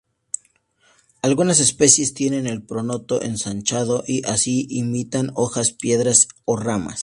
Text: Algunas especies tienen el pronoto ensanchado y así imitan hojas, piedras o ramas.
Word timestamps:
Algunas 1.21 1.59
especies 1.59 2.15
tienen 2.15 2.47
el 2.47 2.63
pronoto 2.63 3.21
ensanchado 3.21 4.03
y 4.07 4.23
así 4.25 4.65
imitan 4.71 5.29
hojas, 5.35 5.73
piedras 5.73 6.27
o 6.45 6.57
ramas. 6.57 6.89